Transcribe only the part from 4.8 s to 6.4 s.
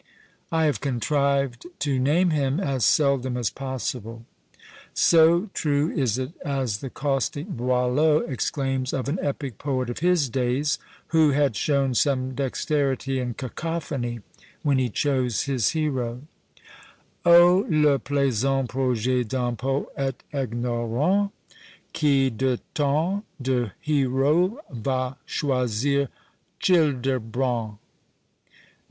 So true is it,